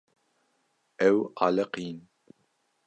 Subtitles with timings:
[1.07, 1.15] Ew
[1.45, 1.97] aliqîn.